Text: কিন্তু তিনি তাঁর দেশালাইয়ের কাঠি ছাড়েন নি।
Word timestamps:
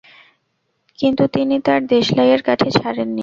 কিন্তু 0.99 1.23
তিনি 1.27 1.55
তাঁর 1.65 1.81
দেশালাইয়ের 1.87 2.41
কাঠি 2.43 2.69
ছাড়েন 2.71 3.09
নি। 3.09 3.19